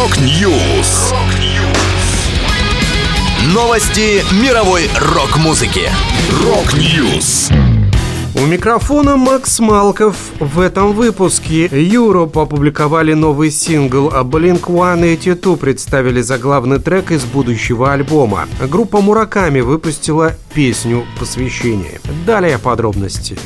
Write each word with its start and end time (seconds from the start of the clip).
Rock 0.00 0.50
News. 0.50 1.12
Новости 3.52 4.24
мировой 4.42 4.88
рок-музыки. 4.98 5.90
Rock 6.42 6.90
News. 6.90 7.50
У 8.34 8.46
микрофона 8.46 9.18
Макс 9.18 9.60
Малков. 9.60 10.16
В 10.40 10.60
этом 10.60 10.94
выпуске 10.94 11.66
Europe 11.66 12.40
опубликовали 12.40 13.12
новый 13.12 13.50
сингл, 13.50 14.10
а 14.10 14.22
Blink-182 14.22 15.58
представили 15.58 16.22
заглавный 16.22 16.78
трек 16.78 17.10
из 17.10 17.24
будущего 17.24 17.92
альбома. 17.92 18.48
Группа 18.70 19.02
Мураками 19.02 19.60
выпустила 19.60 20.32
песню-посвящение. 20.54 22.00
Далее 22.24 22.58
подробности. 22.58 23.36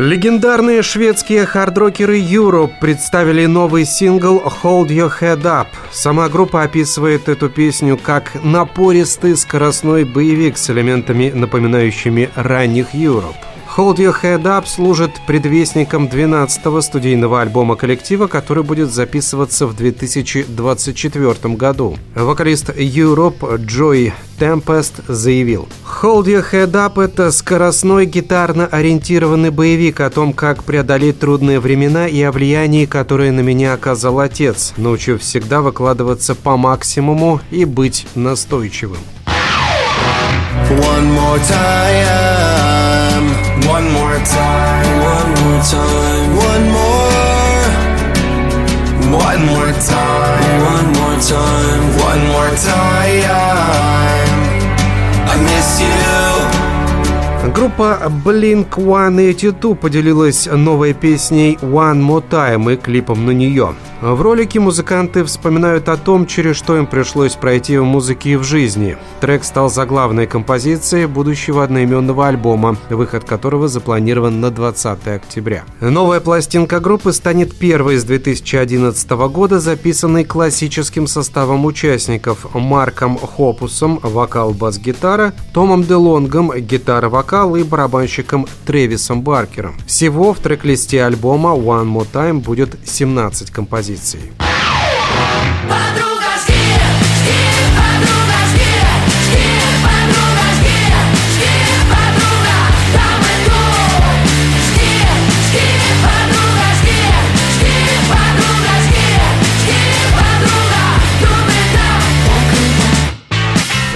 Легендарные 0.00 0.80
шведские 0.80 1.44
хардрокеры 1.44 2.18
Europe 2.18 2.72
представили 2.80 3.44
новый 3.44 3.84
сингл 3.84 4.38
«Hold 4.62 4.86
Your 4.86 5.12
Head 5.20 5.42
Up». 5.42 5.66
Сама 5.90 6.30
группа 6.30 6.62
описывает 6.62 7.28
эту 7.28 7.50
песню 7.50 7.98
как 7.98 8.42
напористый 8.42 9.36
скоростной 9.36 10.04
боевик 10.04 10.56
с 10.56 10.70
элементами, 10.70 11.30
напоминающими 11.34 12.30
ранних 12.34 12.94
Europe. 12.94 13.51
Hold 13.76 13.96
Your 13.96 14.14
Head 14.22 14.42
Up 14.42 14.66
служит 14.66 15.12
предвестником 15.26 16.04
12-го 16.06 16.82
студийного 16.82 17.40
альбома 17.40 17.74
коллектива, 17.74 18.26
который 18.26 18.62
будет 18.62 18.92
записываться 18.92 19.66
в 19.66 19.74
2024 19.74 21.54
году. 21.54 21.96
Вокалист 22.14 22.68
Europe 22.68 23.56
Джой 23.64 24.12
Tempest 24.38 25.04
заявил 25.08 25.68
Hold 26.02 26.24
Your 26.24 26.44
Head 26.52 26.72
Up– 26.72 27.02
это 27.02 27.32
скоростной 27.32 28.04
гитарно-ориентированный 28.04 29.50
боевик 29.50 30.00
о 30.00 30.10
том, 30.10 30.34
как 30.34 30.64
преодолеть 30.64 31.18
трудные 31.18 31.58
времена 31.58 32.06
и 32.08 32.20
о 32.20 32.30
влиянии, 32.30 32.84
которое 32.84 33.32
на 33.32 33.40
меня 33.40 33.72
оказал 33.72 34.20
отец, 34.20 34.74
научив 34.76 35.22
всегда 35.22 35.62
выкладываться 35.62 36.34
по 36.34 36.58
максимуму 36.58 37.40
и 37.50 37.64
быть 37.64 38.06
настойчивым. 38.14 38.98
One 40.68 41.14
more 41.14 41.40
time, 41.48 42.51
time, 45.72 46.28
one 46.50 46.64
more, 46.76 47.64
one 49.24 49.40
more 49.50 49.72
time, 49.92 50.60
one 50.74 50.88
more 50.98 51.18
time, 51.32 51.51
Группа 57.48 58.00
Blink-182 58.24 59.74
поделилась 59.74 60.46
новой 60.46 60.94
песней 60.94 61.58
«One 61.60 62.00
More 62.00 62.22
Time» 62.30 62.72
и 62.72 62.76
клипом 62.76 63.26
на 63.26 63.32
нее. 63.32 63.74
В 64.00 64.22
ролике 64.22 64.60
музыканты 64.60 65.24
вспоминают 65.24 65.88
о 65.88 65.96
том, 65.96 66.26
через 66.26 66.56
что 66.56 66.76
им 66.76 66.86
пришлось 66.86 67.34
пройти 67.34 67.78
в 67.78 67.84
музыке 67.84 68.30
и 68.30 68.36
в 68.36 68.44
жизни. 68.44 68.96
Трек 69.20 69.42
стал 69.42 69.70
заглавной 69.70 70.26
композицией 70.26 71.06
будущего 71.06 71.64
одноименного 71.64 72.28
альбома, 72.28 72.76
выход 72.90 73.24
которого 73.24 73.66
запланирован 73.66 74.40
на 74.40 74.50
20 74.50 75.08
октября. 75.08 75.64
Новая 75.80 76.20
пластинка 76.20 76.78
группы 76.78 77.12
станет 77.12 77.56
первой 77.56 77.96
с 77.96 78.04
2011 78.04 79.10
года, 79.10 79.58
записанной 79.58 80.24
классическим 80.24 81.08
составом 81.08 81.64
участников 81.64 82.54
Марком 82.54 83.18
Хопусом– 83.18 83.98
вокал-бас-гитара, 84.02 85.32
Томом 85.52 85.82
Делонгом– 85.84 86.52
гитара-вокал 86.56 87.31
и 87.56 87.64
барабанщиком 87.64 88.46
Тревисом 88.66 89.22
Баркером. 89.22 89.74
Всего 89.86 90.34
в 90.34 90.38
трек-листе 90.38 91.02
альбома 91.02 91.50
One 91.50 91.90
More 91.90 92.06
Time 92.12 92.40
будет 92.40 92.76
17 92.84 93.50
композиций 93.50 93.72
композиции. 93.72 94.32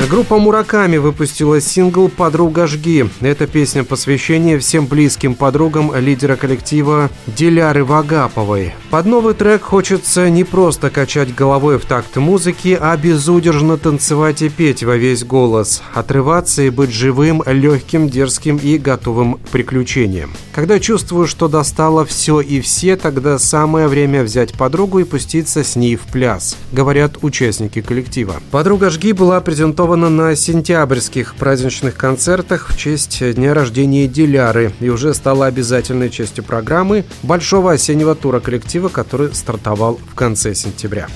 Группа 0.09 0.39
Мураками 0.39 0.99
выпустила 0.99 1.61
сингл 1.61 2.09
«Подруга 2.09 2.69
жги». 2.69 3.11
Эта 3.21 3.49
песня 3.49 3.83
посвящение 3.83 4.56
всем 4.61 4.87
близким 4.87 5.34
подругам 5.34 5.93
лидера 5.97 6.37
коллектива 6.37 7.11
Диляры 7.27 7.84
Вагаповой. 7.84 8.72
Под 8.91 9.06
новый 9.06 9.34
трек 9.34 9.62
хочется 9.62 10.31
не 10.31 10.45
просто 10.45 10.91
качать 10.91 11.34
головой 11.34 11.81
в 11.81 11.87
такт 11.87 12.15
музыки, 12.16 12.78
а 12.81 12.97
безудержно 12.97 13.78
танцевать 13.78 14.43
и 14.43 14.49
петь 14.49 14.84
во 14.84 14.97
весь 14.97 15.25
голос, 15.25 15.83
отрываться 15.93 16.62
и 16.62 16.71
быть 16.71 16.93
живым, 16.93 17.43
легким, 17.45 18.09
дерзким 18.09 18.59
и 18.59 18.78
готовым 18.78 19.34
к 19.34 19.49
приключениям. 19.49 20.31
Когда 20.55 20.78
чувствую, 20.78 21.27
что 21.27 21.49
достало 21.49 22.06
все 22.06 22.41
и 22.41 22.61
все, 22.61 22.97
тогда 22.97 23.41
самое 23.41 23.89
время 23.89 24.22
взять 24.22 24.53
подругу 24.53 25.00
и 25.00 25.05
пуститься 25.05 25.65
с 25.65 25.75
ней 25.75 25.97
в 25.97 26.03
пляс, 26.03 26.56
говорят 26.71 27.19
участники 27.22 27.81
коллектива. 27.81 28.37
«Подруга 28.53 28.91
жги» 28.91 29.12
была 29.12 29.41
презентована 29.41 29.96
запланирована 29.97 30.11
на 30.11 30.37
сентябрьских 30.37 31.34
праздничных 31.37 31.97
концертах 31.97 32.69
в 32.69 32.77
честь 32.77 33.23
дня 33.34 33.55
рождения 33.55 34.07
Диляры 34.07 34.73
и 34.81 34.91
уже 34.91 35.15
стала 35.15 35.47
обязательной 35.47 36.11
частью 36.11 36.45
программы 36.45 37.05
большого 37.23 37.73
осеннего 37.73 38.15
тура 38.15 38.41
коллектива, 38.41 38.89
который 38.89 39.34
стартовал 39.34 39.99
в 40.11 40.15
конце 40.15 40.55
сентября. 40.55 41.09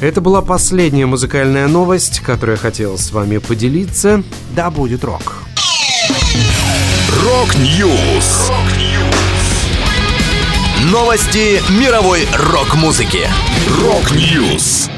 Это 0.00 0.20
была 0.20 0.42
последняя 0.42 1.06
музыкальная 1.06 1.68
новость, 1.68 2.20
которую 2.20 2.56
я 2.56 2.62
хотел 2.62 2.98
с 2.98 3.10
вами 3.10 3.38
поделиться. 3.38 4.22
Да 4.54 4.70
будет 4.70 5.04
рок! 5.04 5.34
Rock 7.24 7.80
News! 7.80 8.50
Новости 10.92 11.60
мировой 11.80 12.26
рок-музыки. 12.52 13.26
Rock 13.82 14.30
News! 14.30 14.90